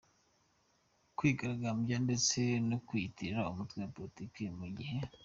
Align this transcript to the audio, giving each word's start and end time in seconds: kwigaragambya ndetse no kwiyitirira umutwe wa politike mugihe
kwigaragambya 1.17 1.95
ndetse 2.05 2.39
no 2.69 2.77
kwiyitirira 2.85 3.49
umutwe 3.51 3.77
wa 3.83 3.89
politike 3.95 4.41
mugihe 4.59 4.97